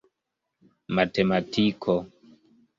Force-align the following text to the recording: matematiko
matematiko 0.95 1.95